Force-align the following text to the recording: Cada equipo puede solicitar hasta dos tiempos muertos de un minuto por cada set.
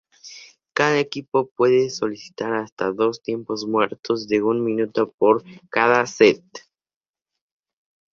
Cada 0.73 0.97
equipo 0.97 1.45
puede 1.51 1.91
solicitar 1.91 2.55
hasta 2.55 2.91
dos 2.91 3.21
tiempos 3.21 3.67
muertos 3.67 4.27
de 4.27 4.41
un 4.41 4.63
minuto 4.65 5.11
por 5.11 5.43
cada 5.69 6.07
set. 6.07 6.43